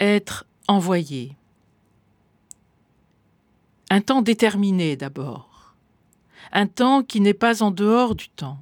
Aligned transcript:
être 0.00 0.46
envoyé. 0.68 1.36
Un 3.90 4.00
temps 4.00 4.22
déterminé 4.22 4.96
d'abord, 4.96 5.74
un 6.52 6.66
temps 6.66 7.02
qui 7.02 7.20
n'est 7.20 7.34
pas 7.34 7.62
en 7.62 7.70
dehors 7.70 8.14
du 8.14 8.28
temps, 8.28 8.58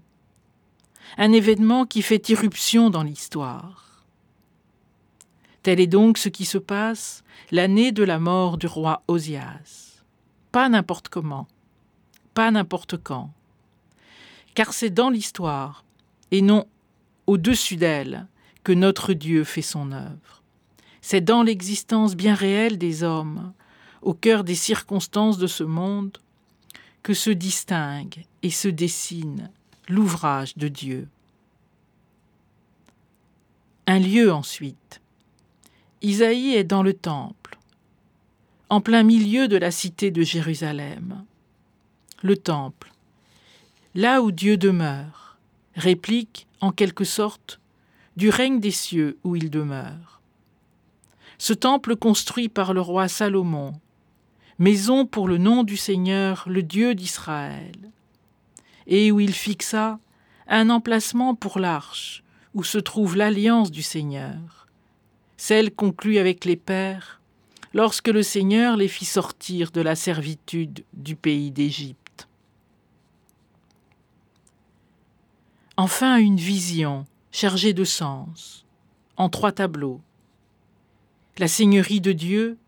un 1.16 1.32
événement 1.32 1.86
qui 1.86 2.02
fait 2.02 2.28
irruption 2.28 2.90
dans 2.90 3.02
l'histoire. 3.02 4.04
Tel 5.62 5.80
est 5.80 5.86
donc 5.86 6.18
ce 6.18 6.28
qui 6.28 6.44
se 6.44 6.58
passe 6.58 7.24
l'année 7.50 7.90
de 7.90 8.02
la 8.04 8.18
mort 8.18 8.58
du 8.58 8.66
roi 8.66 9.02
Osias. 9.08 10.02
Pas 10.52 10.68
n'importe 10.68 11.08
comment, 11.08 11.48
pas 12.34 12.50
n'importe 12.50 12.98
quand, 13.02 13.32
car 14.54 14.72
c'est 14.72 14.90
dans 14.90 15.10
l'histoire, 15.10 15.84
et 16.30 16.42
non 16.42 16.66
au-dessus 17.26 17.76
d'elle, 17.76 18.26
que 18.62 18.72
notre 18.72 19.14
Dieu 19.14 19.44
fait 19.44 19.62
son 19.62 19.92
œuvre. 19.92 20.43
C'est 21.06 21.20
dans 21.20 21.42
l'existence 21.42 22.16
bien 22.16 22.34
réelle 22.34 22.78
des 22.78 23.02
hommes, 23.02 23.52
au 24.00 24.14
cœur 24.14 24.42
des 24.42 24.54
circonstances 24.54 25.36
de 25.36 25.46
ce 25.46 25.62
monde, 25.62 26.16
que 27.02 27.12
se 27.12 27.28
distingue 27.28 28.24
et 28.42 28.48
se 28.48 28.68
dessine 28.68 29.50
l'ouvrage 29.86 30.56
de 30.56 30.68
Dieu. 30.68 31.06
Un 33.86 33.98
lieu 33.98 34.32
ensuite. 34.32 35.02
Isaïe 36.00 36.54
est 36.54 36.64
dans 36.64 36.82
le 36.82 36.94
temple, 36.94 37.58
en 38.70 38.80
plein 38.80 39.02
milieu 39.02 39.46
de 39.46 39.58
la 39.58 39.70
cité 39.70 40.10
de 40.10 40.22
Jérusalem. 40.22 41.22
Le 42.22 42.38
temple, 42.38 42.90
là 43.94 44.22
où 44.22 44.32
Dieu 44.32 44.56
demeure, 44.56 45.36
réplique 45.74 46.46
en 46.62 46.72
quelque 46.72 47.04
sorte 47.04 47.60
du 48.16 48.30
règne 48.30 48.58
des 48.58 48.70
cieux 48.70 49.18
où 49.22 49.36
il 49.36 49.50
demeure 49.50 50.14
ce 51.38 51.52
temple 51.52 51.96
construit 51.96 52.48
par 52.48 52.74
le 52.74 52.80
roi 52.80 53.08
Salomon, 53.08 53.74
maison 54.58 55.06
pour 55.06 55.28
le 55.28 55.38
nom 55.38 55.62
du 55.62 55.76
Seigneur, 55.76 56.44
le 56.46 56.62
Dieu 56.62 56.94
d'Israël, 56.94 57.90
et 58.86 59.10
où 59.10 59.20
il 59.20 59.32
fixa 59.32 59.98
un 60.46 60.70
emplacement 60.70 61.34
pour 61.34 61.58
l'arche, 61.58 62.22
où 62.54 62.62
se 62.62 62.78
trouve 62.78 63.16
l'alliance 63.16 63.70
du 63.70 63.82
Seigneur, 63.82 64.68
celle 65.36 65.74
conclue 65.74 66.18
avec 66.18 66.44
les 66.44 66.56
pères, 66.56 67.20
lorsque 67.72 68.08
le 68.08 68.22
Seigneur 68.22 68.76
les 68.76 68.88
fit 68.88 69.04
sortir 69.04 69.72
de 69.72 69.80
la 69.80 69.96
servitude 69.96 70.84
du 70.92 71.16
pays 71.16 71.50
d'Égypte. 71.50 72.28
Enfin 75.76 76.18
une 76.18 76.36
vision 76.36 77.04
chargée 77.32 77.72
de 77.72 77.82
sens, 77.82 78.64
en 79.16 79.28
trois 79.28 79.50
tableaux 79.50 80.00
la 81.38 81.48
Seigneurie 81.48 82.00
de 82.00 82.12
Dieu, 82.12 82.58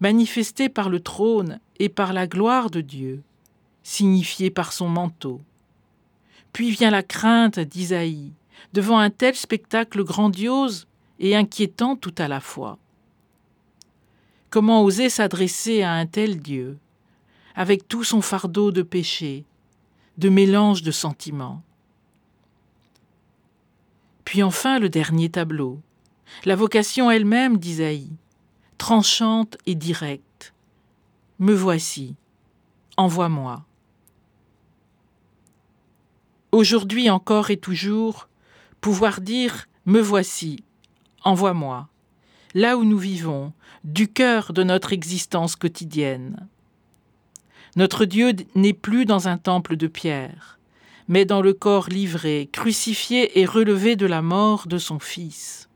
manifestée 0.00 0.68
par 0.68 0.88
le 0.88 1.00
trône 1.00 1.60
et 1.78 1.88
par 1.88 2.12
la 2.12 2.26
gloire 2.26 2.70
de 2.70 2.80
Dieu, 2.80 3.22
signifiée 3.82 4.50
par 4.50 4.72
son 4.72 4.88
manteau. 4.88 5.40
Puis 6.52 6.70
vient 6.70 6.90
la 6.90 7.02
crainte 7.02 7.58
d'Isaïe, 7.58 8.32
devant 8.72 8.98
un 8.98 9.10
tel 9.10 9.34
spectacle 9.34 10.04
grandiose 10.04 10.86
et 11.20 11.36
inquiétant 11.36 11.96
tout 11.96 12.14
à 12.18 12.28
la 12.28 12.40
fois. 12.40 12.78
Comment 14.50 14.82
oser 14.82 15.10
s'adresser 15.10 15.82
à 15.82 15.92
un 15.92 16.06
tel 16.06 16.40
Dieu, 16.40 16.78
avec 17.54 17.86
tout 17.86 18.04
son 18.04 18.22
fardeau 18.22 18.72
de 18.72 18.82
péché, 18.82 19.44
de 20.16 20.28
mélange 20.28 20.82
de 20.82 20.90
sentiments? 20.90 21.62
Puis 24.24 24.42
enfin 24.42 24.78
le 24.78 24.88
dernier 24.88 25.28
tableau, 25.28 25.80
la 26.44 26.56
vocation 26.56 27.10
elle-même 27.10 27.58
d'Isaïe, 27.58 28.10
tranchante 28.78 29.56
et 29.66 29.74
directe. 29.74 30.54
Me 31.38 31.54
voici, 31.54 32.16
envoie-moi. 32.96 33.64
Aujourd'hui 36.52 37.10
encore 37.10 37.50
et 37.50 37.58
toujours, 37.58 38.28
pouvoir 38.80 39.20
dire 39.20 39.66
Me 39.86 40.00
voici, 40.00 40.64
envoie-moi, 41.22 41.88
là 42.54 42.76
où 42.76 42.84
nous 42.84 42.98
vivons, 42.98 43.52
du 43.84 44.08
cœur 44.08 44.52
de 44.52 44.62
notre 44.62 44.92
existence 44.92 45.56
quotidienne. 45.56 46.48
Notre 47.76 48.04
Dieu 48.04 48.32
n'est 48.54 48.72
plus 48.72 49.04
dans 49.04 49.28
un 49.28 49.38
temple 49.38 49.76
de 49.76 49.86
pierre, 49.86 50.58
mais 51.06 51.24
dans 51.24 51.42
le 51.42 51.52
corps 51.52 51.88
livré, 51.88 52.48
crucifié 52.50 53.38
et 53.38 53.46
relevé 53.46 53.94
de 53.94 54.06
la 54.06 54.22
mort 54.22 54.66
de 54.66 54.78
son 54.78 54.98
Fils. 54.98 55.67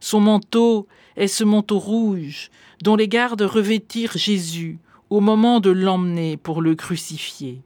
Son 0.00 0.20
manteau 0.20 0.86
est 1.16 1.28
ce 1.28 1.44
manteau 1.44 1.78
rouge 1.78 2.50
dont 2.82 2.96
les 2.96 3.08
gardes 3.08 3.42
revêtirent 3.42 4.16
Jésus 4.16 4.78
au 5.10 5.20
moment 5.20 5.60
de 5.60 5.70
l'emmener 5.70 6.36
pour 6.36 6.62
le 6.62 6.74
crucifier. 6.74 7.62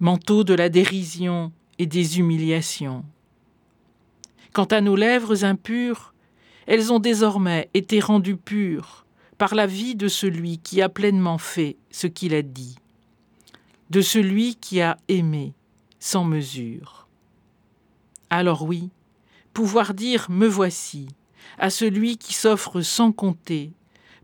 Manteau 0.00 0.44
de 0.44 0.54
la 0.54 0.68
dérision 0.68 1.52
et 1.78 1.86
des 1.86 2.18
humiliations. 2.18 3.04
Quant 4.52 4.64
à 4.64 4.80
nos 4.80 4.96
lèvres 4.96 5.44
impures, 5.44 6.14
elles 6.66 6.92
ont 6.92 6.98
désormais 6.98 7.68
été 7.74 8.00
rendues 8.00 8.36
pures 8.36 9.06
par 9.38 9.54
la 9.54 9.66
vie 9.66 9.94
de 9.94 10.08
celui 10.08 10.58
qui 10.58 10.82
a 10.82 10.88
pleinement 10.88 11.38
fait 11.38 11.76
ce 11.90 12.06
qu'il 12.06 12.34
a 12.34 12.42
dit, 12.42 12.76
de 13.90 14.00
celui 14.00 14.56
qui 14.56 14.80
a 14.80 14.96
aimé 15.08 15.54
sans 15.98 16.24
mesure. 16.24 17.06
Alors 18.28 18.62
oui, 18.62 18.90
pouvoir 19.52 19.94
dire 19.94 20.26
Me 20.30 20.46
voici 20.46 21.08
à 21.58 21.70
celui 21.70 22.18
qui 22.18 22.34
s'offre 22.34 22.80
sans 22.80 23.12
compter 23.12 23.72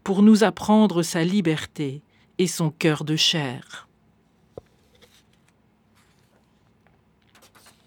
pour 0.05 0.23
nous 0.23 0.45
apprendre 0.45 1.03
sa 1.03 1.25
liberté 1.25 2.03
et 2.39 2.47
son 2.47 2.71
cœur 2.71 3.05
de 3.05 3.17
chair. 3.17 3.89